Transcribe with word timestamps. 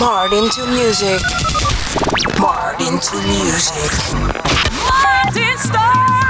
Martin 0.00 0.48
to 0.48 0.66
music. 0.66 1.20
Martin 2.40 2.98
to 3.00 3.16
music. 3.20 3.92
Martin 4.88 5.58
Stalker. 5.58 6.29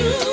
you. 0.00 0.29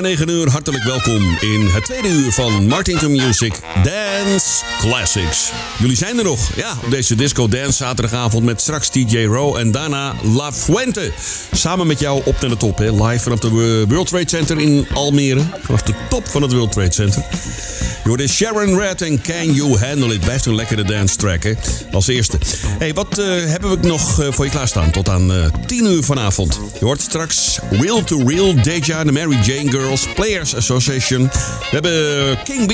Na 0.00 0.08
9 0.08 0.28
uur, 0.28 0.50
hartelijk 0.50 0.84
welkom 0.84 1.36
in 1.40 1.66
het 1.66 1.84
tweede 1.84 2.08
uur 2.08 2.32
van 2.32 2.66
Martin 2.66 3.10
Music 3.10 3.60
Dance 3.82 4.64
Classics. 4.78 5.52
Jullie 5.78 5.96
zijn 5.96 6.18
er 6.18 6.24
nog, 6.24 6.50
ja, 6.56 6.76
op 6.84 6.90
deze 6.90 7.14
Disco 7.14 7.48
Dance 7.48 7.72
zaterdagavond 7.72 8.44
met 8.44 8.60
straks 8.60 8.88
TJ 8.88 9.24
Rowe 9.24 9.58
en 9.58 9.70
daarna 9.70 10.14
La 10.22 10.52
Fuente. 10.52 11.12
Samen 11.52 11.86
met 11.86 11.98
jou 11.98 12.22
op 12.24 12.40
naar 12.40 12.50
de 12.50 12.56
top, 12.56 12.78
hè? 12.78 13.04
live 13.04 13.22
vanaf 13.22 13.38
de 13.38 13.84
World 13.88 14.06
Trade 14.08 14.28
Center 14.28 14.58
in 14.58 14.86
Almere. 14.94 15.42
Vanaf 15.62 15.82
de 15.82 15.94
top 16.08 16.28
van 16.28 16.42
het 16.42 16.52
World 16.52 16.72
Trade 16.72 16.92
Center. 16.92 17.24
Je 18.10 18.16
hoorde 18.16 18.32
Sharon 18.32 18.78
Red 18.78 19.02
en 19.02 19.22
Can 19.22 19.52
You 19.52 19.78
Handle 19.78 20.14
It. 20.14 20.20
Blijft 20.20 20.46
een 20.46 20.54
lekkere 20.54 20.84
dance 20.84 21.16
track? 21.16 21.54
Als 21.92 22.06
eerste. 22.06 22.38
hey, 22.78 22.94
wat 22.94 23.18
uh, 23.18 23.26
hebben 23.44 23.80
we 23.80 23.86
nog 23.86 24.20
uh, 24.20 24.32
voor 24.32 24.44
je 24.44 24.50
klaarstaan 24.50 24.90
tot 24.90 25.08
aan 25.08 25.32
uh, 25.32 25.46
10 25.66 25.84
uur 25.84 26.02
vanavond? 26.02 26.60
Je 26.78 26.84
hoort 26.84 27.00
straks 27.00 27.58
Real 27.70 28.04
to 28.04 28.22
Real, 28.26 28.62
Deja, 28.62 29.04
de 29.04 29.12
Mary 29.12 29.38
Jane 29.42 29.70
Girls, 29.70 30.06
Players 30.14 30.54
Association. 30.54 31.22
We 31.22 31.68
hebben 31.70 32.38
King 32.44 32.66
B, 32.66 32.72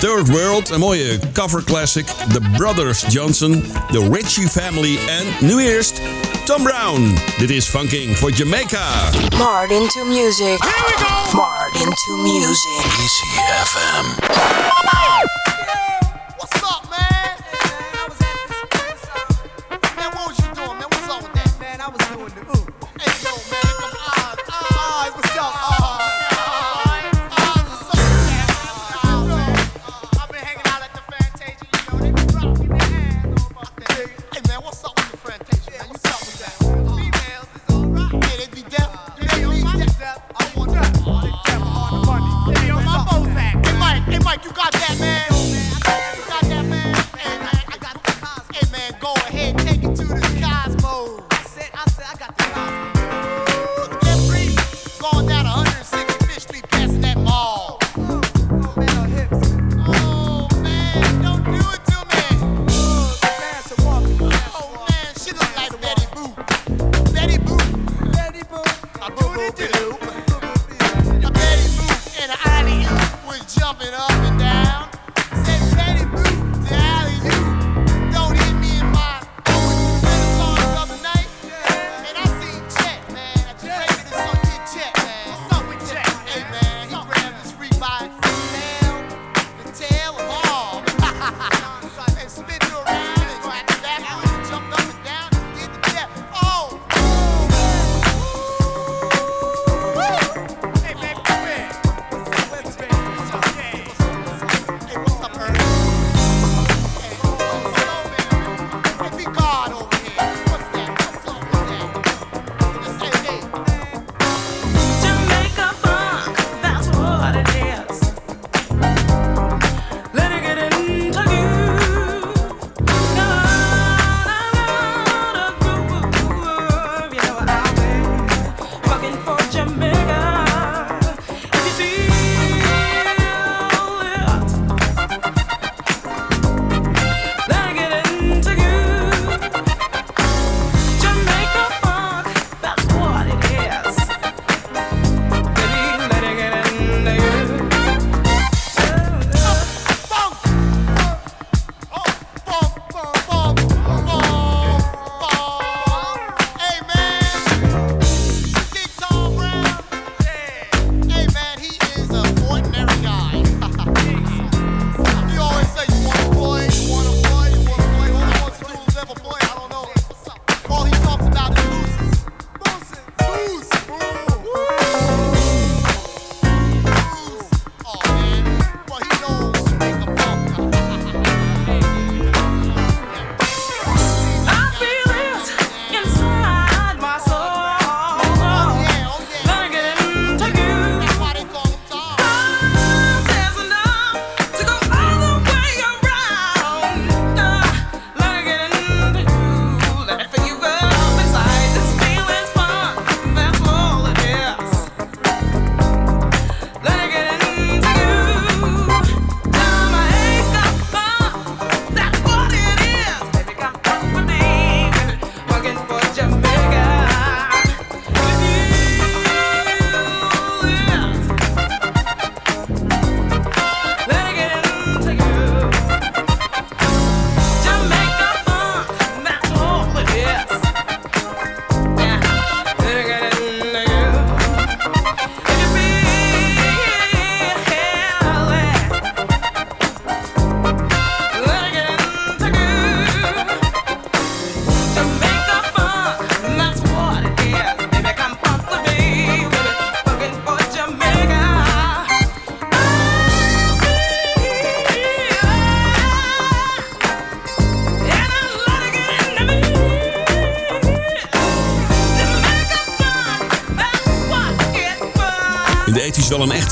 Third 0.00 0.28
World, 0.28 0.70
een 0.70 0.80
mooie 0.80 1.18
cover 1.32 1.64
classic. 1.64 2.06
The 2.32 2.40
Brothers 2.56 3.04
Johnson, 3.08 3.64
The 3.90 4.08
Ritchie 4.12 4.48
Family 4.48 4.98
en 5.08 5.46
nu 5.46 5.62
eerst 5.62 6.00
Tom 6.44 6.62
Brown. 6.62 7.14
Dit 7.38 7.50
is 7.50 7.68
Funking 7.68 8.18
voor 8.18 8.30
Jamaica. 8.30 9.10
Martin 9.38 9.82
into 9.82 10.04
music. 10.04 10.62
Here 10.62 10.84
we 10.86 11.04
go. 11.04 11.36
Martin 11.36 11.92
to 11.94 12.16
music. 12.16 12.84
Easy 12.84 13.26
FM. 13.64 15.51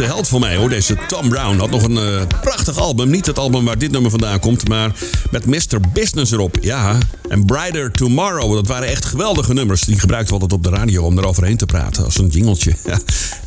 Echte 0.00 0.14
held 0.14 0.28
voor 0.28 0.40
mij 0.40 0.57
hoor. 0.57 0.69
Deze 0.69 0.97
Tom 1.09 1.28
Brown 1.28 1.59
had 1.59 1.71
nog 1.71 1.83
een 1.83 1.97
eh, 1.97 2.23
prachtig 2.40 2.78
album. 2.78 3.11
Niet 3.11 3.26
het 3.26 3.38
album 3.38 3.64
waar 3.64 3.78
dit 3.78 3.90
nummer 3.90 4.11
vandaan 4.11 4.38
komt, 4.38 4.69
maar 4.69 4.92
met 5.30 5.47
Mr. 5.47 5.80
Business 5.92 6.33
erop. 6.33 6.59
Ja, 6.61 6.99
en 7.28 7.45
Brighter 7.45 7.90
Tomorrow. 7.90 8.54
Dat 8.54 8.66
waren 8.66 8.88
echt 8.88 9.04
geweldige 9.04 9.52
nummers. 9.52 9.80
Die 9.80 9.99
gebruikten 9.99 10.35
we 10.35 10.40
altijd 10.40 10.52
op 10.52 10.73
de 10.73 10.78
radio 10.78 11.04
om 11.04 11.19
eroverheen 11.19 11.57
te 11.57 11.66
praten. 11.66 12.04
Als 12.04 12.19
een 12.19 12.26
jingeltje. 12.26 12.75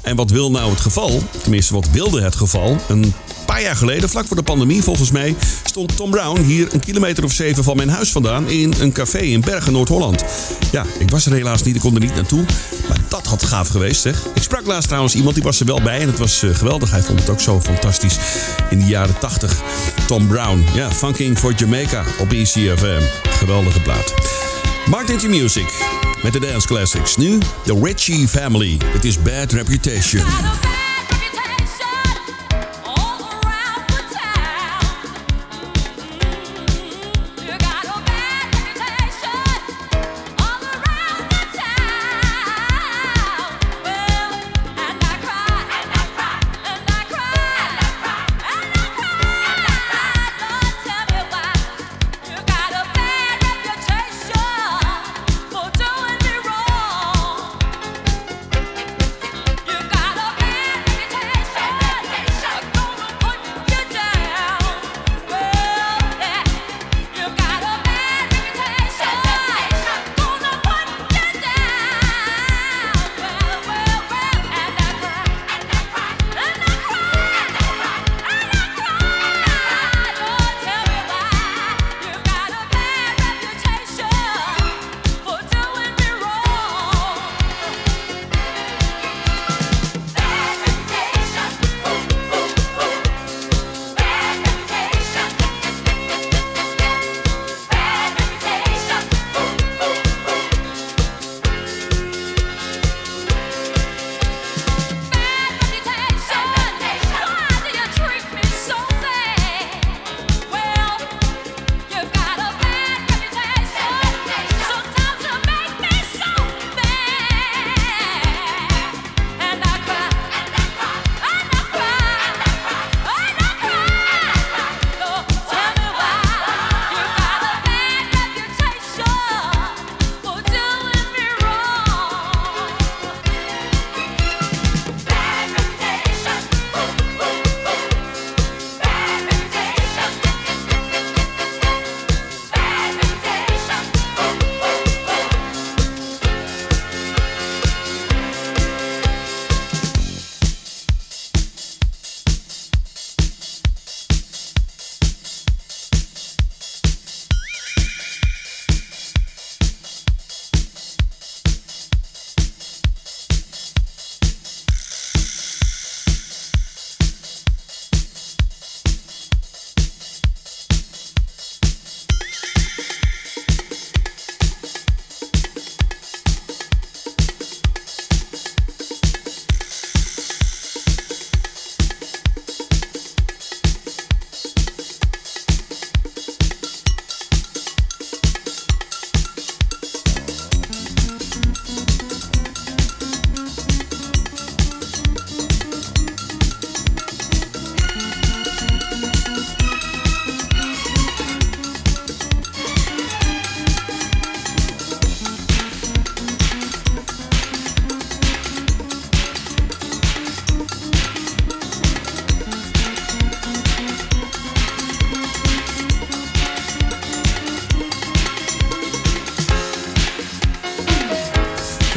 En 0.02 0.16
wat 0.16 0.32
wil 0.32 0.52
nou 0.52 0.70
het 0.70 0.80
geval? 0.80 1.24
Tenminste, 1.42 1.74
wat 1.74 1.90
wilde 1.92 2.22
het 2.22 2.36
geval? 2.36 2.78
Een 2.88 3.14
paar 3.46 3.62
jaar 3.62 3.76
geleden, 3.76 4.10
vlak 4.10 4.28
voor 4.28 4.36
de 4.36 4.44
pandemie 4.44 4.84
volgens 4.84 5.12
mij, 5.12 5.36
stond 5.64 5.96
Tom 5.96 6.12
Brown 6.12 6.42
hier 6.42 6.68
een 6.74 6.80
kilometer 6.80 7.24
of 7.24 7.32
zeven 7.32 7.64
van 7.64 7.76
mijn 7.76 7.90
huis 7.90 8.12
vandaan 8.12 8.50
in 8.50 8.74
een 8.80 8.92
café 8.92 9.18
in 9.18 9.42
Bergen, 9.42 9.74
Noord-Holland. 9.74 10.24
Ja, 10.72 10.86
ik 11.00 11.10
was 11.10 11.26
er 11.26 11.34
helaas 11.34 11.64
niet, 11.64 11.76
ik 11.76 11.82
kon 11.82 11.94
er 11.94 12.00
niet 12.00 12.16
naartoe. 12.16 12.46
Maar 12.88 12.98
dat 13.08 13.26
had 13.26 13.44
gaaf 13.44 13.68
geweest, 13.68 14.02
zeg. 14.02 14.24
Sprak 14.54 14.68
laatst 14.68 14.88
trouwens 14.88 15.16
iemand, 15.16 15.36
die 15.36 15.44
was 15.44 15.60
er 15.60 15.66
wel 15.66 15.82
bij 15.82 16.00
en 16.00 16.08
het 16.08 16.18
was 16.20 16.44
eh, 16.44 16.56
geweldig. 16.56 16.92
Hij 16.92 17.02
vond 17.02 17.20
het 17.20 17.30
ook 17.30 17.40
zo 17.40 17.62
fantastisch 17.62 18.18
in 18.70 18.80
de 18.80 18.86
jaren 18.86 19.20
80. 19.20 19.62
Tom 20.08 20.28
Brown, 20.28 20.66
ja, 20.74 20.92
Funking 20.92 21.38
for 21.38 21.54
Jamaica 21.54 22.04
op 22.20 22.32
ECFM. 22.32 23.02
Geweldige 23.30 23.82
plaat. 23.82 24.14
Martin 24.90 25.18
to 25.18 25.28
Music 25.28 25.86
met 26.24 26.34
de 26.34 26.40
Dance 26.40 26.68
Classics. 26.68 27.16
Nu 27.16 27.38
The 27.64 27.80
Ritchie 27.84 28.28
Family. 28.28 28.78
Het 28.86 29.06
is 29.06 29.22
bad 29.22 29.52
reputation 29.52 30.24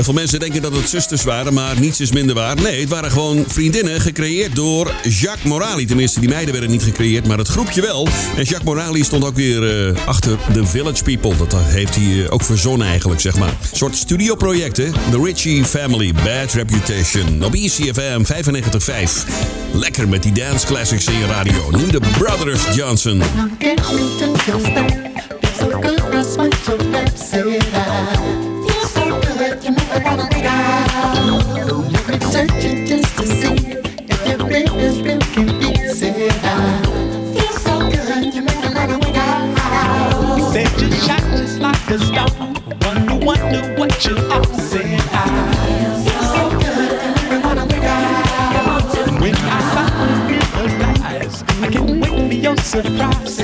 veel 0.07 0.15
mensen 0.15 0.41
denken 0.41 0.63
dat 0.63 0.77
het 0.77 0.89
zusters 0.89 1.25
waren, 1.25 1.55
maar 1.55 1.81
niets 1.81 2.01
is 2.01 2.13
minder 2.13 2.35
waar. 2.35 2.57
Nee, 2.57 2.81
het 2.81 2.89
waren 2.89 3.11
gewoon 3.11 3.45
vriendinnen 3.47 4.01
gecreëerd 4.01 4.55
door 4.55 4.93
Jacques 5.03 5.45
Morali. 5.45 5.87
Tenminste, 5.87 6.21
die 6.21 6.29
meiden 6.29 6.53
werden 6.53 6.71
niet 6.71 6.83
gecreëerd, 6.83 7.27
maar 7.27 7.39
het 7.39 7.49
groepje 7.49 7.81
wel. 7.81 8.09
En 8.37 8.43
Jacques 8.43 8.63
Morali 8.63 9.05
stond 9.05 9.25
ook 9.25 9.35
weer 9.35 9.89
eh, 9.89 10.07
achter 10.07 10.39
The 10.53 10.67
Village 10.67 11.03
People. 11.03 11.37
Dat 11.37 11.55
heeft 11.55 11.95
hij 11.95 12.25
eh, 12.25 12.33
ook 12.33 12.43
verzonnen 12.43 12.87
eigenlijk, 12.87 13.21
zeg 13.21 13.37
maar. 13.37 13.49
Een 13.49 13.77
soort 13.77 13.97
studioproject, 13.97 14.77
hè? 14.77 14.91
The 15.11 15.23
Ritchie 15.23 15.65
Family, 15.65 16.13
Bad 16.13 16.53
Reputation. 16.53 17.45
Op 17.45 17.55
ECFM 17.55 18.23
95.5. 18.25 19.31
Lekker 19.73 20.09
met 20.09 20.23
die 20.23 20.33
dance 20.33 20.67
classics 20.67 21.07
in 21.07 21.19
je 21.19 21.27
radio. 21.27 21.71
Nu 21.71 21.91
de 21.91 22.01
Brothers 22.19 22.75
Johnson. 22.75 23.23
Wonder, 42.85 43.25
wonder 43.25 43.75
what 43.79 44.05
you 44.05 44.17
are. 44.17 44.45
Said 44.55 45.01
I. 45.13 45.27
Feel 46.05 46.23
so 46.35 46.43
good, 46.59 46.93
you 47.03 47.11
make 47.15 47.31
me 47.31 47.39
wanna 47.45 47.67
go. 47.67 47.97
When 49.21 49.35
I 49.37 49.61
finally 49.75 50.39
realize 50.59 51.43
I 51.63 51.69
can't 51.71 51.91
wait 52.01 52.31
for 52.31 52.35
your 52.35 52.57
surprise. 52.57 53.36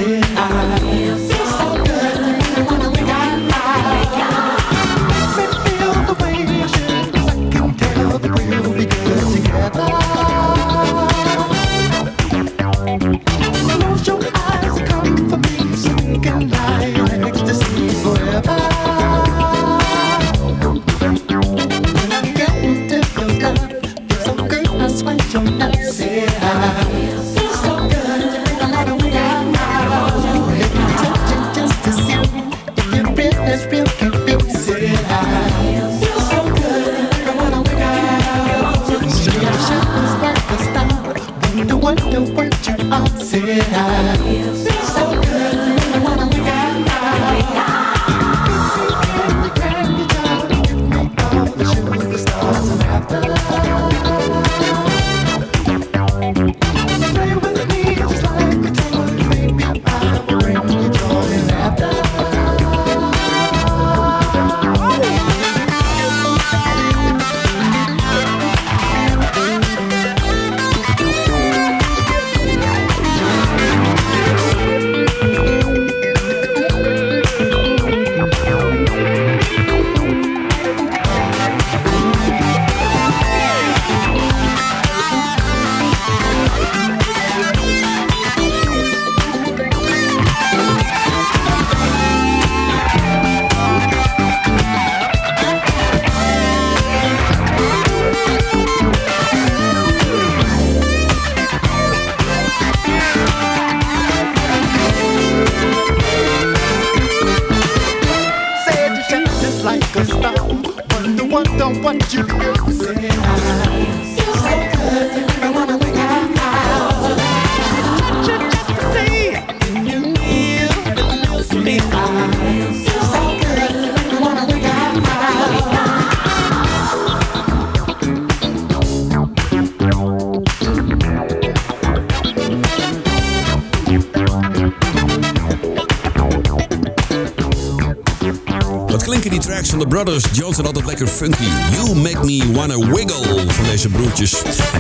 Brothers 139.92 140.24
Jones 140.32 140.58
en 140.58 140.64
altijd 140.64 140.86
lekker 140.86 141.06
funky. 141.06 141.44
You 141.72 141.96
Make 141.96 142.24
Me 142.24 142.52
Wanna 142.52 142.78
Wiggle 142.78 143.52
van 143.52 143.64
deze 143.64 143.88
broertjes. 143.88 144.32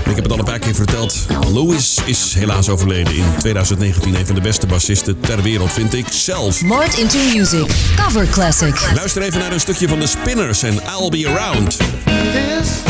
Ik 0.04 0.14
heb 0.14 0.22
het 0.22 0.32
al 0.32 0.38
een 0.38 0.44
paar 0.44 0.58
keer 0.58 0.74
verteld. 0.74 1.26
Louis 1.52 1.98
is 2.04 2.34
helaas 2.34 2.68
overleden 2.68 3.16
in 3.16 3.24
2019. 3.38 4.14
Een 4.14 4.26
van 4.26 4.34
de 4.34 4.40
beste 4.40 4.66
bassisten 4.66 5.20
ter 5.20 5.42
wereld, 5.42 5.72
vind 5.72 5.94
ik 5.94 6.06
zelf. 6.10 6.62
Mart 6.62 6.98
into 6.98 7.18
Music. 7.34 7.70
Cover 7.96 8.26
Classic. 8.28 8.92
Luister 8.94 9.22
even 9.22 9.40
naar 9.40 9.52
een 9.52 9.60
stukje 9.60 9.88
van 9.88 9.98
de 9.98 10.06
Spinners 10.06 10.62
en 10.62 10.74
I'll 10.74 11.08
Be 11.08 11.28
Around. 11.28 11.76
This 12.06 12.81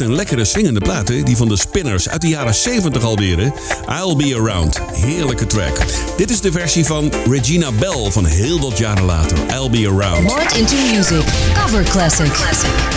een 0.00 0.14
lekkere 0.14 0.44
swingende 0.44 0.80
plaat, 0.80 1.08
hè? 1.08 1.22
die 1.22 1.36
van 1.36 1.48
de 1.48 1.56
Spinners 1.56 2.08
uit 2.08 2.20
de 2.20 2.28
jaren 2.28 2.54
70 2.54 3.02
alweer. 3.02 3.38
I'll 3.88 4.16
Be 4.16 4.34
Around. 4.36 4.80
Heerlijke 4.92 5.46
track. 5.46 5.76
Dit 6.16 6.30
is 6.30 6.40
de 6.40 6.52
versie 6.52 6.84
van 6.84 7.12
Regina 7.30 7.72
Bell 7.72 8.10
van 8.10 8.24
heel 8.24 8.60
wat 8.60 8.78
jaren 8.78 9.04
later. 9.04 9.38
I'll 9.38 9.70
Be 9.70 9.88
Around. 9.88 10.22
Mart 10.22 10.56
into 10.56 10.76
Music. 10.76 11.24
Cover 11.54 11.82
Classic. 11.82 12.93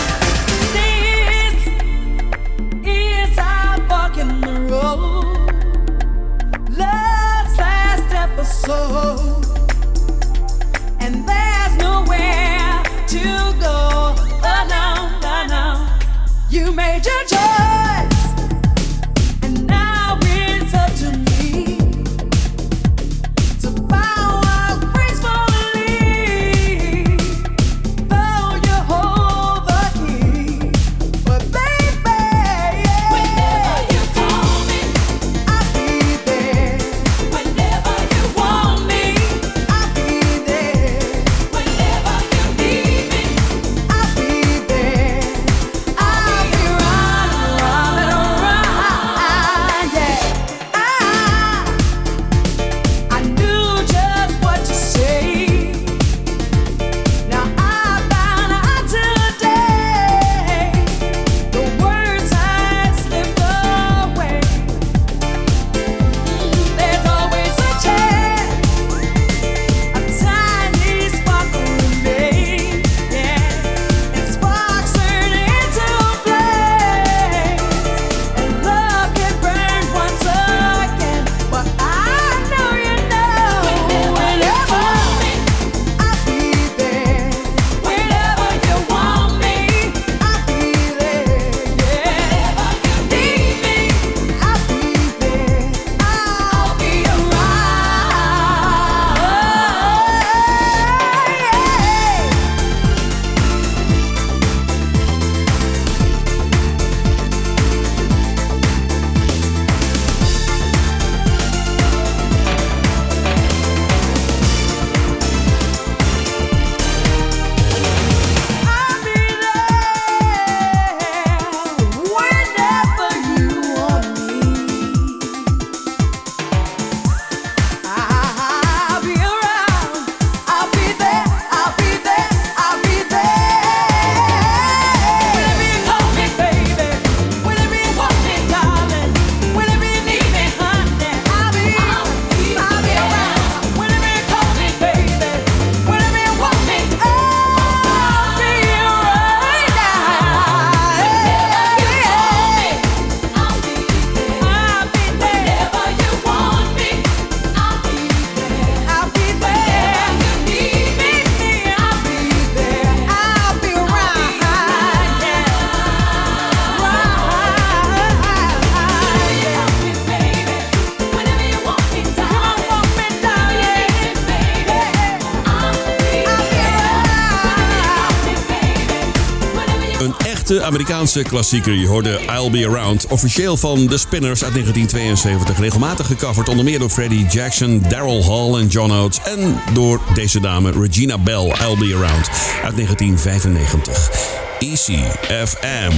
Amerikaanse 180.68 181.22
klassieker. 181.22 181.72
Je 181.72 181.86
hoorde 181.86 182.18
I'll 182.30 182.50
Be 182.50 182.66
Around, 182.68 183.06
officieel 183.06 183.56
van 183.56 183.86
The 183.86 183.98
Spinners 183.98 184.44
uit 184.44 184.52
1972. 184.52 185.58
Regelmatig 185.58 186.06
gecoverd 186.06 186.48
onder 186.48 186.64
meer 186.64 186.78
door 186.78 186.90
Freddie 186.90 187.26
Jackson, 187.26 187.84
Daryl 187.88 188.24
Hall 188.24 188.60
en 188.60 188.66
John 188.66 188.92
Oates. 188.92 189.18
En 189.24 189.60
door 189.72 190.00
deze 190.14 190.40
dame 190.40 190.70
Regina 190.70 191.18
Bell, 191.18 191.44
I'll 191.44 191.76
Be 191.78 191.94
Around 191.96 192.28
uit 192.62 192.76
1995. 192.76 194.10
Easy 194.58 194.98
FM 195.46 195.92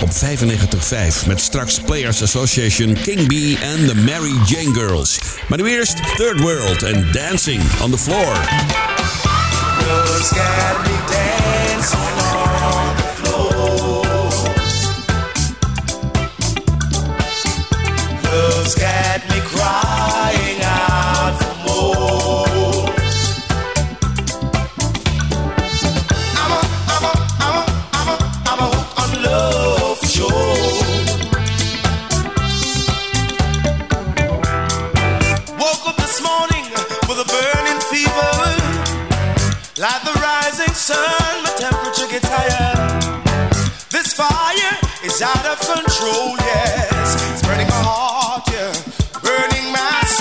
op 0.00 0.10
95.5 0.10 1.26
met 1.26 1.40
straks 1.40 1.80
Players 1.80 2.22
Association, 2.22 2.96
King 3.02 3.26
B 3.26 3.62
en 3.62 3.86
de 3.86 3.94
Mary 3.94 4.34
Jane 4.46 4.74
Girls. 4.74 5.18
Maar 5.48 5.58
nu 5.58 5.68
eerst 5.68 5.96
Third 6.16 6.40
World 6.40 6.82
en 6.82 7.12
Dancing 7.12 7.62
on 7.82 7.90
the 7.90 7.98
Floor. 7.98 8.36
Just 18.64 18.78
me 19.28 19.40
crying 19.44 20.58
out 20.64 21.36
for 21.36 21.54
more. 21.68 22.88
I'm 26.40 26.50
a, 26.50 26.60
I'm 26.88 27.04
a, 27.04 27.12
I'm 27.44 27.56
a, 27.60 27.64
I'm 27.92 28.08
a, 28.08 28.16
I'm 28.48 28.60
a 28.60 28.68
on 29.02 29.10
love. 29.22 30.00
Woke 35.60 35.84
up 35.86 35.96
this 35.98 36.22
morning 36.22 36.64
with 37.06 37.20
a 37.20 37.28
burning 37.28 37.80
fever, 37.92 38.32
like 39.76 40.02
the 40.08 40.14
rising 40.24 40.72
sun. 40.72 41.44
My 41.44 41.52
temperature 41.58 42.08
higher. 42.32 42.72
This 43.90 44.14
fire 44.14 44.78
is 45.04 45.20
out 45.20 45.44
of 45.44 45.60
control. 45.60 46.38
Yes, 46.38 47.38
spreading 47.40 47.68
my 47.68 47.82
heart. 47.84 48.13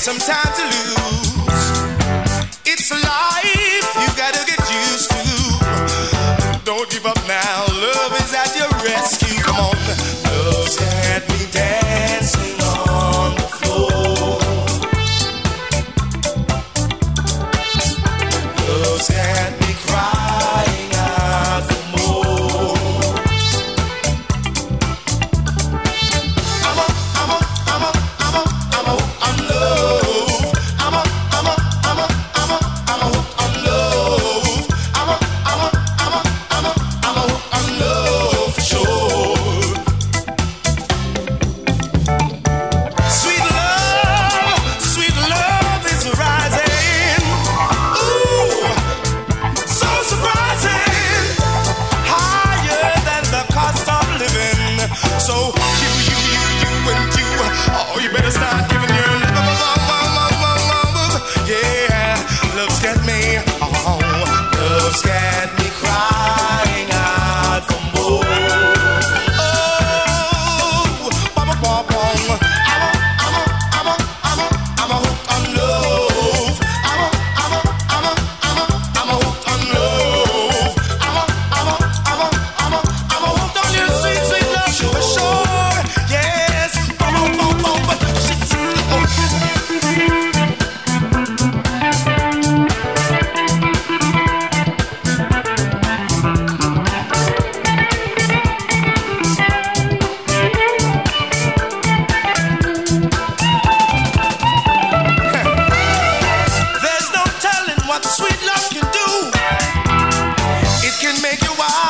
Some 0.00 0.16
time 0.16 0.52
to 0.56 0.64
lose. 0.64 1.50
It's 2.64 2.90
life, 2.90 3.88
you 4.00 4.08
gotta 4.16 4.42
get 4.46 4.58
used 4.72 5.09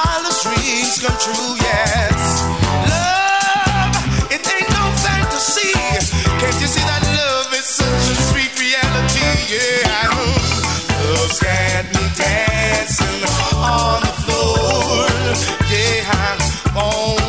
all 0.00 0.22
the 0.22 0.34
dreams 0.42 0.98
come 1.02 1.16
true, 1.18 1.50
yes. 1.60 2.20
Love, 2.92 3.94
it 4.34 4.42
ain't 4.54 4.70
no 4.70 4.84
fantasy. 5.04 5.72
Can't 6.40 6.58
you 6.60 6.68
see 6.74 6.84
that 6.90 7.04
love 7.18 7.52
is 7.52 7.68
such 7.80 8.04
a 8.12 8.16
sweet 8.28 8.52
reality? 8.56 9.28
Yeah, 9.52 10.08
Love's 11.04 11.40
got 11.40 11.84
me 11.94 12.04
dancing 12.16 13.22
on 13.56 14.00
the 14.06 14.14
floor. 14.24 15.06
Yeah, 15.68 16.12
on. 16.76 17.19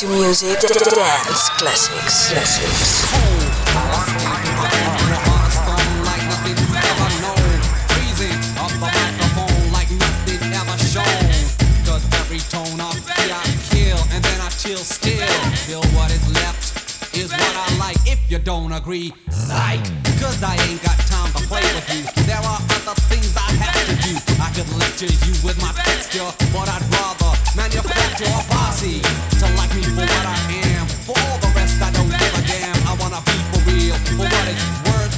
To 0.00 0.08
music, 0.08 0.58
dance 0.60 1.48
classics, 1.50 2.28
classics. 2.32 3.43
You 18.34 18.40
don't 18.42 18.72
agree, 18.72 19.14
psych. 19.30 19.78
Cause 20.18 20.42
I 20.42 20.58
ain't 20.66 20.82
got 20.82 20.98
time 21.06 21.30
to 21.38 21.46
play 21.46 21.62
with 21.70 21.86
you. 21.94 22.02
There 22.26 22.42
are 22.42 22.58
other 22.74 22.98
things 23.06 23.30
I 23.38 23.46
have 23.62 23.78
to 23.86 23.94
do. 24.02 24.18
I 24.42 24.50
could 24.50 24.66
lecture 24.74 25.06
you 25.06 25.32
with 25.46 25.54
my 25.62 25.70
texture, 25.70 26.26
but 26.50 26.66
I'd 26.66 26.82
rather 26.90 27.30
manufacture 27.54 28.26
a 28.26 28.42
posse 28.50 28.98
to 29.38 29.46
like 29.54 29.70
me 29.78 29.86
for 29.86 30.02
what 30.02 30.26
I 30.26 30.38
am. 30.66 30.82
For 31.06 31.14
all 31.14 31.38
the 31.46 31.50
rest, 31.54 31.78
I 31.78 31.94
don't 31.94 32.10
give 32.10 32.34
a 32.34 32.42
damn. 32.42 32.74
I 32.90 32.98
wanna 32.98 33.22
be 33.22 33.38
for 33.54 33.60
real, 33.70 33.94
for 34.18 34.26
what 34.26 34.46
it's 34.50 34.66
worth. 34.82 35.14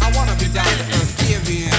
I 0.00 0.08
wanna 0.16 0.32
be 0.40 0.48
down 0.48 0.64
to 0.64 0.86
earth, 0.96 1.12
give 1.28 1.44
in. 1.52 1.76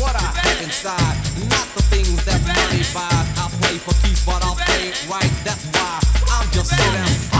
What 0.00 0.16
I 0.16 0.24
have 0.40 0.60
inside, 0.64 1.16
not 1.52 1.68
the 1.76 1.84
things 1.92 2.24
that 2.24 2.40
money 2.48 2.80
buys. 2.96 3.28
I 3.36 3.52
play 3.60 3.76
for 3.76 3.92
keeps, 4.00 4.24
but 4.24 4.40
I'll 4.40 4.56
play 4.56 4.88
it 4.88 4.96
right. 5.04 5.32
That's 5.44 5.68
why 5.76 6.00
I'm 6.32 6.48
just 6.48 6.72
so 6.72 6.80
damn 6.80 7.33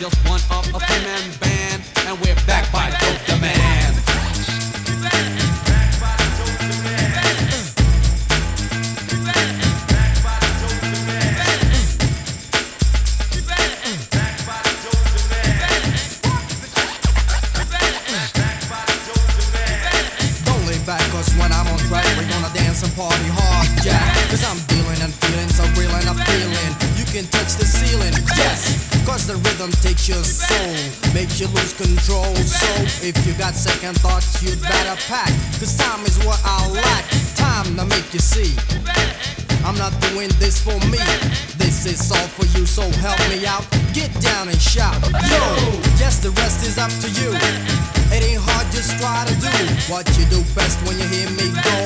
just 0.00 0.16
one 0.26 0.40
of 0.50 0.66
a 0.74 0.80
three-man 0.80 1.30
band, 1.40 1.59
your 30.10 30.24
soul, 30.24 30.74
makes 31.14 31.38
you 31.38 31.46
lose 31.54 31.72
control. 31.72 32.34
So 32.34 32.66
if 33.06 33.14
you 33.24 33.32
got 33.38 33.54
second 33.54 33.94
thoughts, 34.02 34.42
you'd 34.42 34.60
better 34.60 34.98
pack. 35.06 35.30
Cause 35.62 35.76
time 35.78 36.04
is 36.04 36.18
what 36.26 36.40
I 36.44 36.66
lack. 36.68 37.06
Time 37.38 37.76
to 37.78 37.84
make 37.86 38.12
you 38.12 38.18
see. 38.18 38.58
I'm 39.62 39.78
not 39.78 39.94
doing 40.10 40.30
this 40.42 40.58
for 40.58 40.74
me. 40.90 40.98
This 41.62 41.86
is 41.86 42.10
all 42.10 42.28
for 42.34 42.46
you, 42.58 42.66
so 42.66 42.82
help 42.98 43.20
me 43.30 43.46
out. 43.46 43.64
Get 43.94 44.10
down 44.20 44.48
and 44.48 44.60
shout. 44.60 44.98
Yo, 45.30 45.44
yes, 46.02 46.18
the 46.18 46.30
rest 46.42 46.66
is 46.66 46.76
up 46.76 46.90
to 47.04 47.08
you. 47.22 47.30
It 48.10 48.22
ain't 48.26 48.42
hard, 48.42 48.66
just 48.72 48.98
try 48.98 49.22
to 49.30 49.34
do 49.38 49.54
what 49.92 50.08
you 50.18 50.24
do 50.26 50.42
best 50.58 50.82
when 50.86 50.98
you 50.98 51.06
hear 51.06 51.30
me 51.38 51.54
go. 51.62 51.78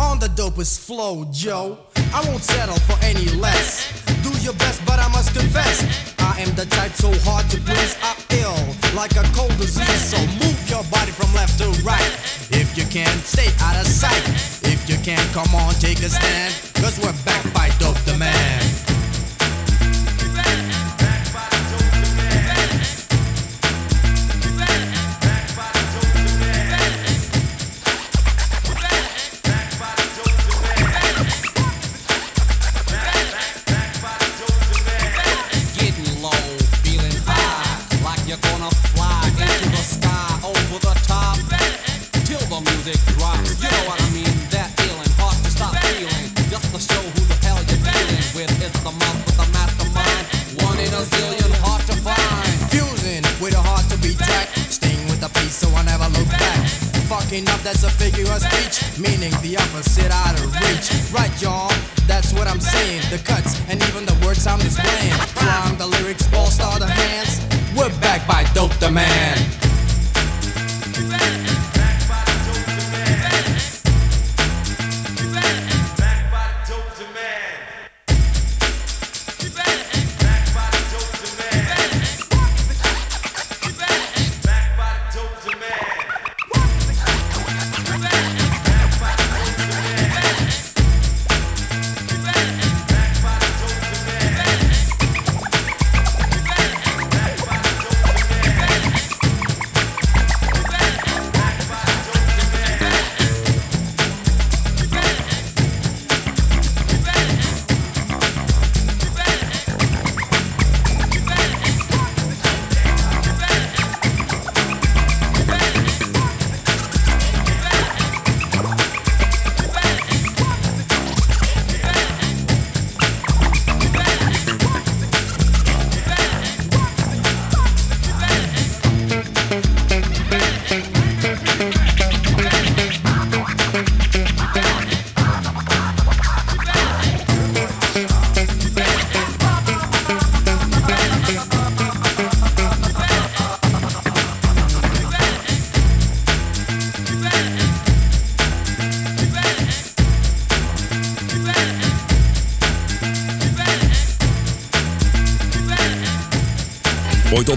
On 0.00 0.18
the 0.18 0.32
dopest 0.32 0.80
flow, 0.86 1.26
Joe. 1.30 1.78
I 2.14 2.24
won't 2.26 2.42
settle 2.42 2.80
for 2.88 2.96
any 3.04 3.28
less. 3.36 3.92
Do 4.22 4.30
your 4.40 4.54
best, 4.54 4.80
but 4.86 4.98
I 4.98 5.08
must 5.08 5.34
confess. 5.34 6.15
I 6.36 6.40
am 6.40 6.54
the 6.54 6.66
type 6.66 6.92
so 6.92 7.10
hard 7.24 7.48
to 7.48 7.56
please. 7.60 7.96
I 8.02 8.12
ill 8.44 8.60
like 8.94 9.12
a 9.16 9.24
cold 9.32 9.56
disease. 9.56 10.04
So 10.04 10.20
move 10.44 10.60
your 10.68 10.84
body 10.92 11.10
from 11.10 11.32
left 11.32 11.56
to 11.60 11.68
right. 11.80 12.12
If 12.52 12.76
you 12.76 12.84
can, 12.84 13.08
stay 13.20 13.48
out 13.64 13.80
of 13.80 13.86
sight. 13.86 14.22
If 14.68 14.84
you 14.86 14.98
can, 14.98 15.24
come 15.32 15.54
on, 15.54 15.72
take 15.80 16.00
a 16.00 16.10
stand. 16.10 16.52
Cause 16.74 17.00
we're 17.00 17.16
back 17.24 17.42
by 17.54 17.70
Dope 17.78 17.96
the 18.04 18.18
Man. 18.18 18.65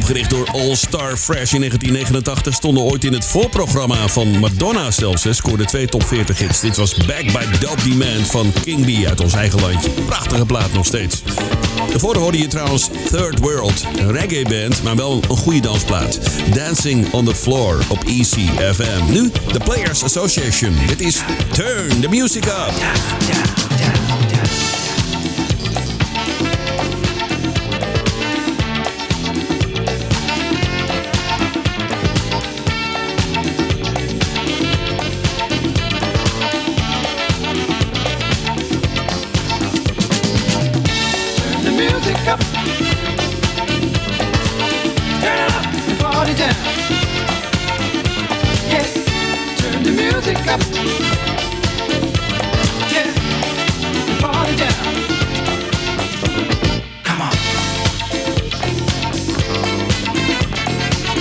Opgericht 0.09 0.29
door 0.29 0.61
All 0.61 0.75
Star 0.75 1.17
Fresh 1.17 1.53
in 1.53 1.59
1989. 1.59 2.53
Stonden 2.53 2.83
ooit 2.83 3.03
in 3.03 3.13
het 3.13 3.25
voorprogramma 3.25 4.07
van 4.07 4.39
Madonna 4.39 4.91
zelfs. 4.91 5.23
Hè. 5.23 5.33
Scoorde 5.33 5.65
twee 5.65 5.87
top 5.87 6.03
40 6.03 6.39
hits. 6.39 6.59
Dit 6.59 6.77
was 6.77 6.93
Back 6.95 7.23
by 7.23 7.57
Dope 7.59 7.89
Demand 7.89 8.27
van 8.27 8.53
King 8.61 8.85
B 8.85 9.05
uit 9.07 9.21
ons 9.21 9.33
eigen 9.33 9.61
landje. 9.61 9.89
Prachtige 9.89 10.45
plaat 10.45 10.73
nog 10.73 10.85
steeds. 10.85 11.23
Daarvoor 11.89 12.17
hoorde 12.17 12.37
je 12.37 12.47
trouwens 12.47 12.89
Third 13.09 13.39
World. 13.39 13.85
Een 13.97 14.11
reggae 14.11 14.43
band, 14.43 14.83
maar 14.83 14.95
wel 14.95 15.21
een 15.29 15.37
goede 15.37 15.59
dansplaat. 15.59 16.19
Dancing 16.53 17.13
on 17.13 17.25
the 17.25 17.35
Floor 17.35 17.85
op 17.89 18.03
ECFM. 18.03 19.11
Nu 19.11 19.31
de 19.51 19.59
Players 19.63 20.03
Association. 20.03 20.75
Dit 20.87 21.01
is 21.01 21.21
Turn 21.51 21.99
the 22.01 22.07
Music 22.09 22.45
Up. 22.45 23.58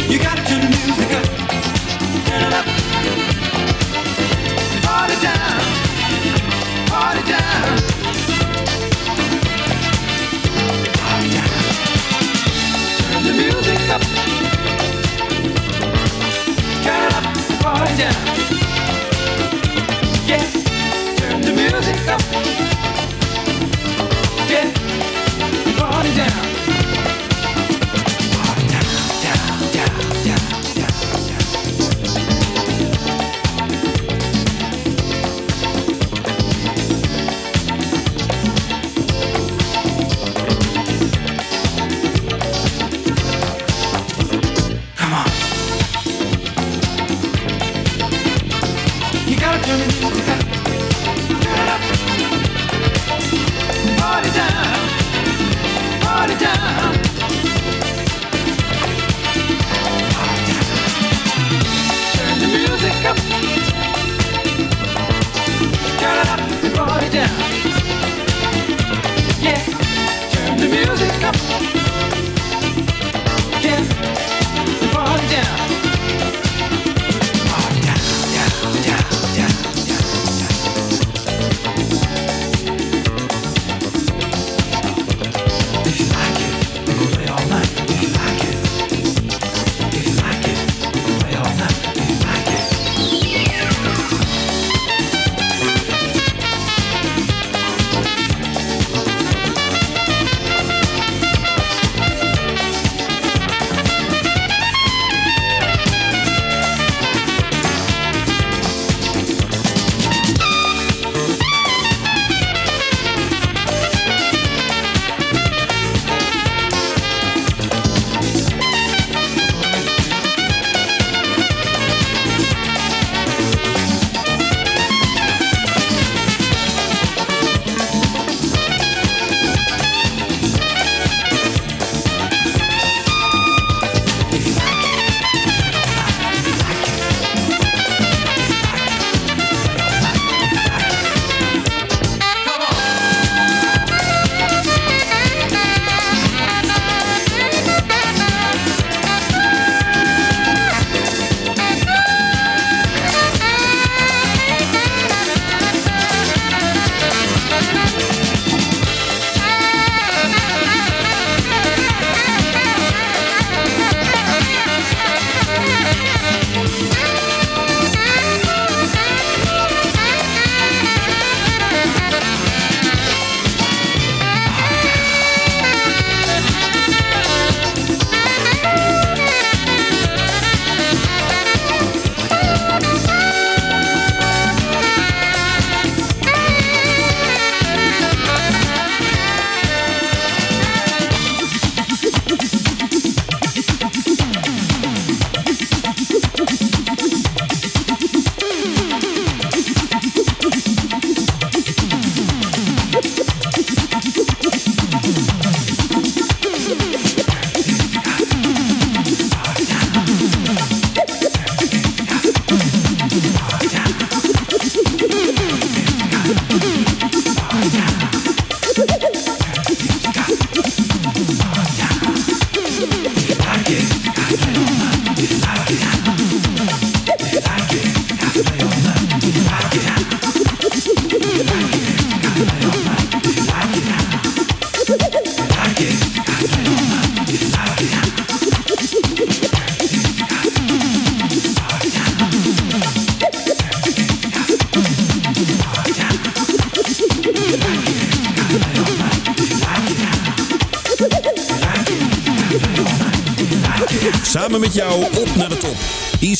You 0.08 0.18
gotta 0.18 0.42
turn 0.42 0.62
the 0.62 0.70
music 0.70 1.42
up. 1.42 1.47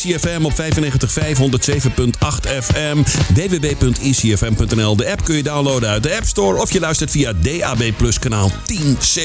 ICFM 0.09 0.44
op 0.44 0.52
95.5, 0.52 0.56
FM. 2.62 3.02
www.icfm.nl. 3.34 4.96
De 4.96 5.11
app 5.11 5.24
kun 5.24 5.36
je 5.36 5.42
downloaden 5.42 5.88
uit 5.88 6.02
de 6.02 6.16
App 6.16 6.26
Store 6.26 6.61
of 6.61 6.72
je 6.72 6.80
luistert 6.80 7.11
via 7.11 7.32
DAB 7.32 7.82
Plus 7.96 8.18
kanaal 8.18 8.50
10C. 8.50 9.20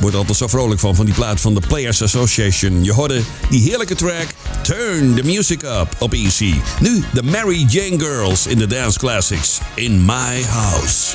Wordt 0.00 0.16
altijd 0.16 0.36
zo 0.38 0.48
vrolijk 0.48 0.80
van, 0.80 0.94
van 0.94 1.04
die 1.04 1.14
plaat 1.14 1.40
van 1.40 1.54
de 1.54 1.60
Players 1.68 2.02
Association. 2.02 2.84
Je 2.84 2.92
hoorde 2.92 3.20
die 3.50 3.62
heerlijke 3.62 3.94
track 3.94 4.26
Turn 4.62 5.14
the 5.14 5.22
Music 5.24 5.62
Up 5.62 5.88
op 5.98 6.12
Easy. 6.12 6.54
Nu 6.80 7.04
de 7.12 7.22
Mary 7.22 7.66
Jane 7.68 7.98
Girls 7.98 8.46
in 8.46 8.58
de 8.58 8.66
Dance 8.66 8.98
Classics 8.98 9.58
in 9.74 10.04
My 10.04 10.42
House. 10.42 11.14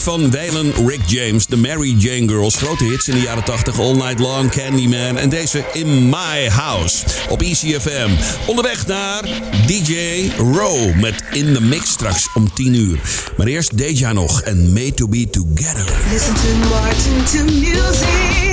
Van 0.00 0.30
Waylon 0.30 0.72
Rick 0.86 1.00
James, 1.06 1.46
de 1.46 1.56
Mary 1.56 1.94
Jane 1.98 2.28
Girls. 2.28 2.56
Grote 2.56 2.84
hits 2.84 3.08
in 3.08 3.14
de 3.14 3.20
jaren 3.20 3.44
80, 3.44 3.80
All 3.80 3.94
Night 3.94 4.18
Long, 4.18 4.50
Candyman 4.50 5.16
en 5.16 5.28
deze 5.28 5.64
In 5.72 6.08
My 6.08 6.48
House 6.48 7.04
op 7.28 7.42
ECFM. 7.42 8.10
Onderweg 8.46 8.86
naar 8.86 9.22
DJ 9.66 9.94
Row 10.36 10.94
met 10.94 11.14
In 11.32 11.54
The 11.54 11.62
Mix 11.62 11.90
straks 11.90 12.28
om 12.34 12.52
10 12.54 12.74
uur. 12.74 12.98
Maar 13.36 13.46
eerst 13.46 13.78
Deja 13.78 14.12
nog 14.12 14.40
en 14.40 14.72
Made 14.72 14.94
To 14.94 15.08
Be 15.08 15.30
Together. 15.30 15.92
Listen 16.10 16.34
to 16.34 16.68
Martin 16.68 17.24
to 17.24 17.52
music. 17.54 18.47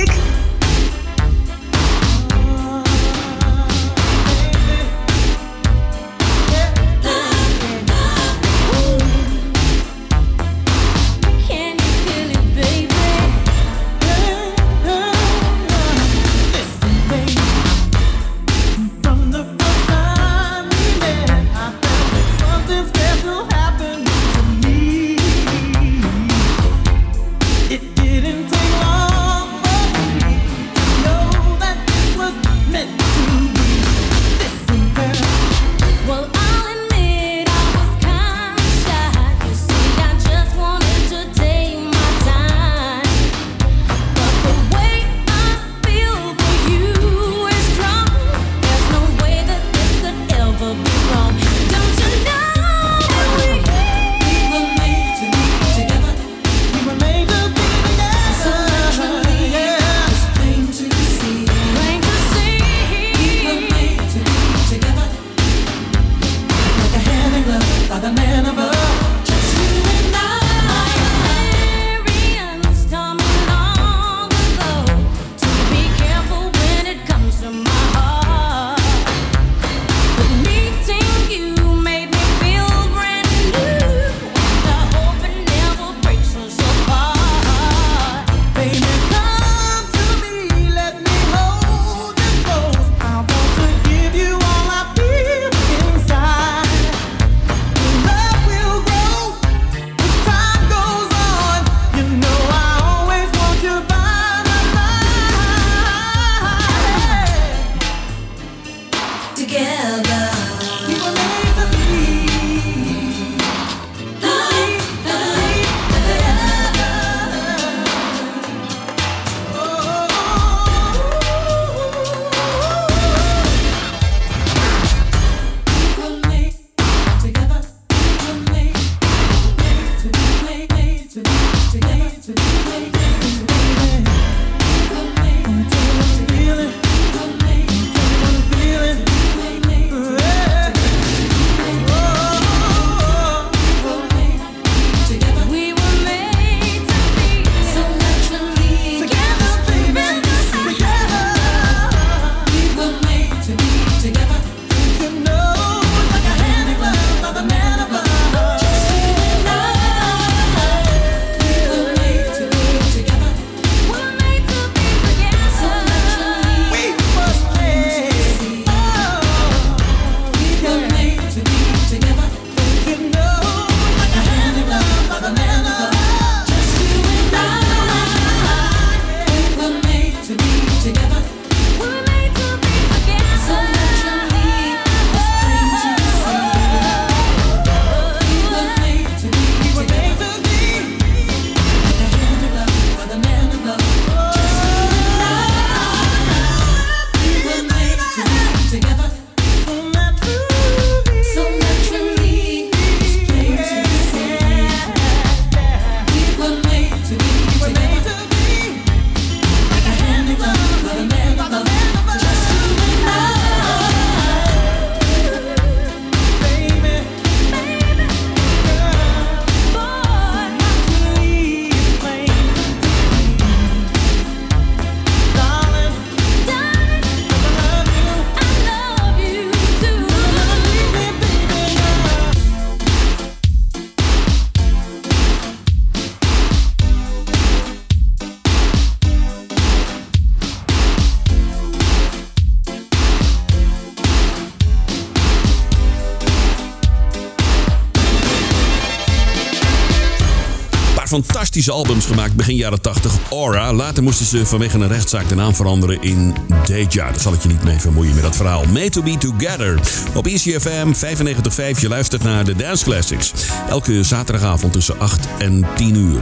Fantastische 251.62 251.90
albums 251.90 252.06
gemaakt 252.06 252.36
begin 252.36 252.56
jaren 252.56 252.80
80. 252.80 253.12
Aura. 253.30 253.72
Later 253.72 254.02
moesten 254.02 254.26
ze 254.26 254.46
vanwege 254.46 254.78
een 254.78 254.88
rechtszaak 254.88 255.28
de 255.28 255.34
naam 255.34 255.54
veranderen 255.54 256.02
in 256.02 256.34
Deja. 256.66 257.10
Daar 257.10 257.20
zal 257.20 257.32
ik 257.32 257.42
je 257.42 257.48
niet 257.48 257.64
mee 257.64 257.78
vermoeien 257.78 258.14
met 258.14 258.22
dat 258.22 258.36
verhaal. 258.36 258.64
Made 258.64 258.90
to 258.90 259.02
be 259.02 259.16
together. 259.18 259.80
Op 260.14 260.26
ECFM 260.26 260.92
95.5. 260.92 261.80
Je 261.80 261.88
luistert 261.88 262.22
naar 262.22 262.44
de 262.44 262.56
Dance 262.56 262.84
Classics. 262.84 263.32
Elke 263.68 264.02
zaterdagavond 264.02 264.72
tussen 264.72 264.98
8 264.98 265.26
en 265.38 265.66
10 265.76 265.94
uur. 265.94 266.20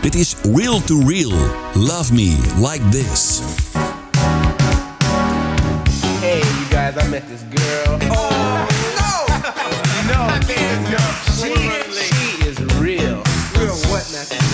Dit 0.00 0.14
is 0.14 0.34
Real 0.54 0.82
to 0.84 1.02
Real. 1.06 1.32
Love 1.74 2.12
Me 2.12 2.36
Like 2.56 2.88
This. 2.88 3.40
Hey, 6.20 6.38
you 6.38 6.66
guys, 6.70 7.04
I 7.04 7.08
met 7.08 7.22
this 7.28 7.62
girl. 7.62 7.98
Oh, 8.10 8.66
no! 8.98 9.26
no. 10.12 10.28
She, 11.40 11.52
she 11.90 12.48
is 12.48 12.58
real. 12.80 13.22
Real 13.58 13.76
what? 13.90 14.02
to 14.12 14.51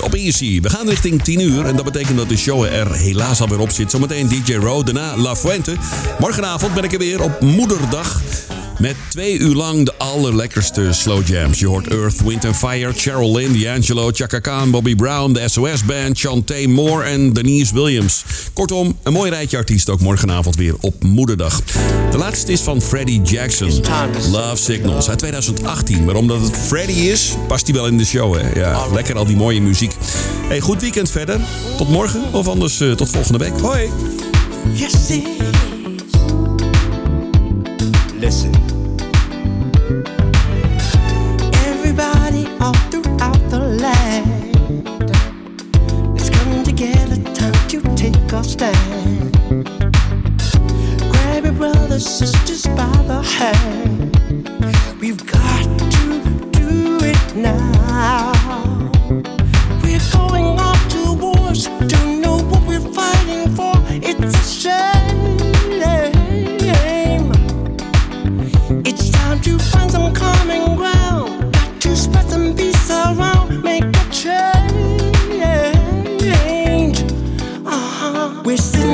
Op 0.00 0.14
Easy. 0.14 0.60
We 0.60 0.70
gaan 0.70 0.88
richting 0.88 1.22
10 1.22 1.40
uur 1.40 1.66
en 1.66 1.76
dat 1.76 1.84
betekent 1.84 2.16
dat 2.16 2.28
de 2.28 2.36
show 2.36 2.64
er 2.64 2.94
helaas 2.94 3.40
alweer 3.40 3.58
op 3.58 3.70
zit. 3.70 3.90
Zometeen 3.90 4.28
DJ 4.28 4.54
Ro, 4.54 4.82
daarna 4.82 5.16
La 5.16 5.36
Fuente. 5.36 5.76
Morgenavond 6.18 6.74
ben 6.74 6.84
ik 6.84 6.92
er 6.92 6.98
weer 6.98 7.22
op 7.22 7.40
Moederdag. 7.40 8.22
Met 8.78 8.96
twee 9.08 9.38
uur 9.38 9.54
lang 9.54 9.84
de 9.84 9.94
allerlekkerste 9.98 10.92
slow 10.92 11.28
jams. 11.28 11.58
Je 11.58 11.66
hoort 11.66 11.88
Earth, 11.88 12.22
Wind 12.22 12.44
and 12.44 12.56
Fire, 12.56 12.92
Cheryl 12.96 13.36
Lynn, 13.36 13.60
D'Angelo, 13.60 14.10
Chaka 14.12 14.38
Khan, 14.38 14.70
Bobby 14.70 14.94
Brown, 14.94 15.32
de 15.32 15.48
SOS 15.48 15.84
Band, 15.84 16.18
Chantay 16.18 16.66
Moore 16.66 17.04
en 17.04 17.32
Denise 17.32 17.74
Williams. 17.74 18.24
Kortom, 18.52 18.98
een 19.02 19.12
mooi 19.12 19.30
rijtje 19.30 19.56
artiesten 19.56 19.92
ook 19.92 20.00
morgenavond 20.00 20.56
weer 20.56 20.74
op 20.80 21.02
Moederdag. 21.02 21.62
De 22.10 22.18
laatste 22.18 22.52
is 22.52 22.60
van 22.60 22.82
Freddie 22.82 23.22
Jackson. 23.22 23.70
Love 24.30 24.62
Signals 24.62 25.08
uit 25.08 25.18
2018. 25.18 26.04
Maar 26.04 26.14
omdat 26.14 26.40
het 26.40 26.56
Freddie 26.56 27.10
is, 27.10 27.34
past 27.48 27.66
hij 27.66 27.74
wel 27.74 27.86
in 27.86 27.98
de 27.98 28.04
show. 28.04 28.34
Hè? 28.34 28.60
Ja, 28.60 28.86
lekker 28.92 29.16
al 29.16 29.26
die 29.26 29.36
mooie 29.36 29.60
muziek. 29.60 29.94
Hey, 30.48 30.60
goed 30.60 30.80
weekend 30.80 31.10
verder. 31.10 31.40
Tot 31.76 31.88
morgen 31.88 32.22
of 32.32 32.48
anders 32.48 32.80
eh, 32.80 32.92
tot 32.92 33.10
volgende 33.10 33.38
week. 33.38 33.60
Hoi. 33.60 33.90
wasted 78.56 78.85